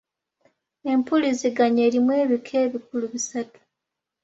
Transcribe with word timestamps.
Empuliziganya 0.91 1.81
erimu 1.87 2.11
ebika 2.21 2.53
ebikulu 2.65 3.05
bisatu. 3.13 3.59